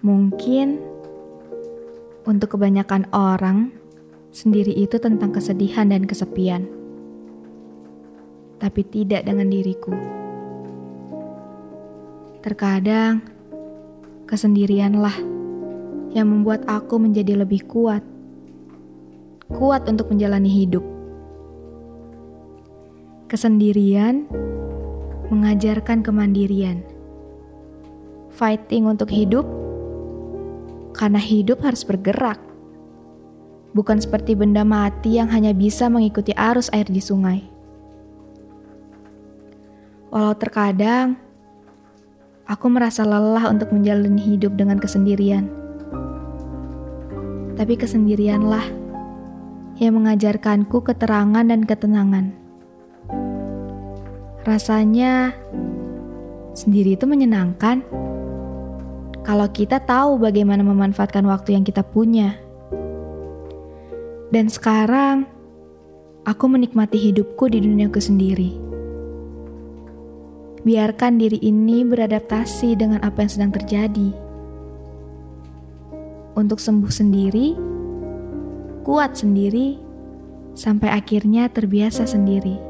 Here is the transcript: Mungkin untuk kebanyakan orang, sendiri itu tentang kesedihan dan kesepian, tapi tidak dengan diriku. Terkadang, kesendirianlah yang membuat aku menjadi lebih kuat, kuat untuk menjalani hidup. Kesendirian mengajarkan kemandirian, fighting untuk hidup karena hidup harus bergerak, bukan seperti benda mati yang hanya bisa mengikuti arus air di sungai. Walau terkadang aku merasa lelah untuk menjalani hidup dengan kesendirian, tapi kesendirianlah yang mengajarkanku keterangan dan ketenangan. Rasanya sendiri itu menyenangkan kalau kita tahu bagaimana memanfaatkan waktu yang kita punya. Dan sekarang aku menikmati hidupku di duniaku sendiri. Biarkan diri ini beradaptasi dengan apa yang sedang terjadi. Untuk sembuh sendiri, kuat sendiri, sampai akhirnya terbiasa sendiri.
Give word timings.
Mungkin 0.00 0.80
untuk 2.24 2.56
kebanyakan 2.56 3.12
orang, 3.12 3.68
sendiri 4.32 4.72
itu 4.72 4.96
tentang 4.96 5.28
kesedihan 5.28 5.92
dan 5.92 6.08
kesepian, 6.08 6.64
tapi 8.56 8.80
tidak 8.88 9.28
dengan 9.28 9.52
diriku. 9.52 9.92
Terkadang, 12.40 13.20
kesendirianlah 14.24 15.20
yang 16.16 16.32
membuat 16.32 16.64
aku 16.64 16.96
menjadi 16.96 17.36
lebih 17.36 17.68
kuat, 17.68 18.00
kuat 19.52 19.84
untuk 19.84 20.08
menjalani 20.08 20.48
hidup. 20.48 20.84
Kesendirian 23.28 24.24
mengajarkan 25.28 26.00
kemandirian, 26.00 26.80
fighting 28.32 28.88
untuk 28.88 29.12
hidup 29.12 29.44
karena 31.00 31.16
hidup 31.16 31.64
harus 31.64 31.80
bergerak, 31.80 32.36
bukan 33.72 33.96
seperti 33.96 34.36
benda 34.36 34.68
mati 34.68 35.16
yang 35.16 35.32
hanya 35.32 35.56
bisa 35.56 35.88
mengikuti 35.88 36.36
arus 36.36 36.68
air 36.76 36.84
di 36.84 37.00
sungai. 37.00 37.40
Walau 40.12 40.36
terkadang 40.36 41.16
aku 42.44 42.68
merasa 42.68 43.08
lelah 43.08 43.48
untuk 43.48 43.72
menjalani 43.72 44.20
hidup 44.20 44.60
dengan 44.60 44.76
kesendirian, 44.76 45.48
tapi 47.56 47.80
kesendirianlah 47.80 48.68
yang 49.80 49.96
mengajarkanku 49.96 50.84
keterangan 50.84 51.48
dan 51.48 51.64
ketenangan. 51.64 52.36
Rasanya 54.44 55.32
sendiri 56.52 57.00
itu 57.00 57.08
menyenangkan 57.08 57.80
kalau 59.20 59.46
kita 59.52 59.84
tahu 59.84 60.16
bagaimana 60.16 60.64
memanfaatkan 60.64 61.24
waktu 61.28 61.56
yang 61.56 61.64
kita 61.64 61.84
punya. 61.84 62.40
Dan 64.30 64.46
sekarang 64.46 65.26
aku 66.24 66.44
menikmati 66.46 66.96
hidupku 66.96 67.50
di 67.50 67.60
duniaku 67.60 68.00
sendiri. 68.00 68.50
Biarkan 70.60 71.16
diri 71.16 71.40
ini 71.40 71.82
beradaptasi 71.82 72.76
dengan 72.76 73.00
apa 73.00 73.24
yang 73.24 73.32
sedang 73.32 73.52
terjadi. 73.52 74.10
Untuk 76.36 76.62
sembuh 76.62 76.92
sendiri, 76.92 77.56
kuat 78.86 79.18
sendiri, 79.18 79.80
sampai 80.54 80.92
akhirnya 80.92 81.48
terbiasa 81.50 82.06
sendiri. 82.06 82.69